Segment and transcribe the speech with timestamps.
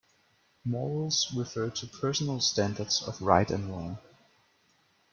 [0.65, 3.99] Morals refer to personal standards of right and wrong.